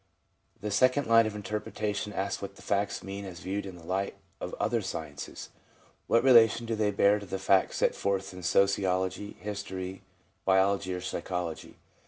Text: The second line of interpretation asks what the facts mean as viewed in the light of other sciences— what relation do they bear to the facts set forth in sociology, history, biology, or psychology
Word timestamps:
The 0.59 0.71
second 0.71 1.05
line 1.05 1.27
of 1.27 1.35
interpretation 1.35 2.11
asks 2.11 2.41
what 2.41 2.55
the 2.55 2.63
facts 2.63 3.03
mean 3.03 3.23
as 3.23 3.41
viewed 3.41 3.67
in 3.67 3.75
the 3.75 3.83
light 3.85 4.15
of 4.39 4.55
other 4.55 4.81
sciences— 4.81 5.49
what 6.07 6.23
relation 6.23 6.65
do 6.65 6.73
they 6.73 6.89
bear 6.89 7.19
to 7.19 7.25
the 7.27 7.37
facts 7.37 7.77
set 7.77 7.93
forth 7.93 8.33
in 8.33 8.41
sociology, 8.41 9.33
history, 9.37 10.01
biology, 10.43 10.95
or 10.95 11.01
psychology 11.01 11.77